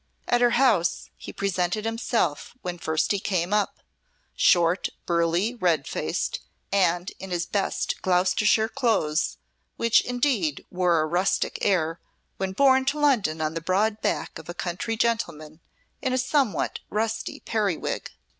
At 0.27 0.41
her 0.41 0.57
house 0.57 1.11
he 1.15 1.31
presented 1.31 1.85
himself 1.85 2.55
when 2.63 2.79
first 2.79 3.11
he 3.11 3.19
came 3.19 3.53
up 3.53 3.81
short, 4.35 4.89
burly, 5.05 5.53
red 5.53 5.85
faced, 5.87 6.39
and 6.71 7.11
in 7.19 7.29
his 7.29 7.45
best 7.45 8.01
Gloucestershire 8.01 8.67
clothes, 8.69 9.37
which 9.77 10.01
indeed 10.01 10.65
wore 10.71 11.01
a 11.01 11.05
rustic 11.05 11.59
air 11.61 11.99
when 12.37 12.53
borne 12.53 12.85
to 12.85 12.99
London 12.99 13.41
on 13.41 13.53
the 13.53 13.61
broad 13.61 14.01
back 14.01 14.39
of 14.39 14.49
a 14.49 14.55
country 14.55 14.97
gentleman 14.97 15.59
in 16.01 16.13
a 16.13 16.17
somewhat 16.17 16.79
rusty 16.89 17.39
periwig. 17.39 18.09